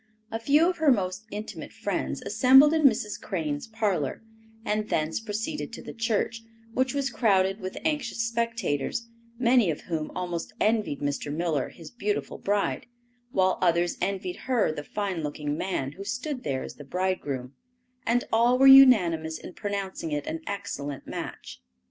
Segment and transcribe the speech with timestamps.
[0.31, 3.21] A few of her most intimate friends assembled in Mrs.
[3.21, 4.23] Crane's parlor,
[4.65, 6.41] and thence proceeded to the church,
[6.73, 11.31] which was crowded with anxious spectators, many of whom almost envied Mr.
[11.31, 12.87] Miller his beautiful bride,
[13.31, 17.53] while others envied her the fine looking man who stood there as the bridegroom,
[18.03, 21.61] and all were unanimous in pronouncing it an excellent match.